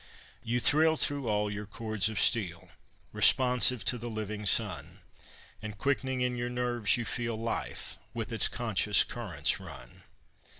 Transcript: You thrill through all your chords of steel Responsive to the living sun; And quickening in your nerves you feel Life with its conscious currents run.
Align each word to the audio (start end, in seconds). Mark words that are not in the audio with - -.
You 0.43 0.59
thrill 0.59 0.95
through 0.95 1.27
all 1.27 1.51
your 1.51 1.67
chords 1.67 2.09
of 2.09 2.19
steel 2.19 2.69
Responsive 3.13 3.85
to 3.85 3.99
the 3.99 4.09
living 4.09 4.47
sun; 4.47 5.01
And 5.61 5.77
quickening 5.77 6.21
in 6.21 6.35
your 6.35 6.49
nerves 6.49 6.97
you 6.97 7.05
feel 7.05 7.35
Life 7.39 7.99
with 8.11 8.31
its 8.33 8.47
conscious 8.47 9.03
currents 9.03 9.59
run. 9.59 10.01